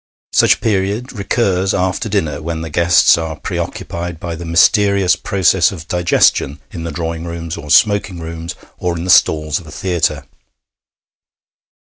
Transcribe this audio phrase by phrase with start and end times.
[0.33, 5.71] Such a period recurs after dinner when the guests are preoccupied by the mysterious processes
[5.71, 9.71] of digestion in the drawing rooms or smoking rooms or in the stalls of a
[9.71, 10.25] theatre.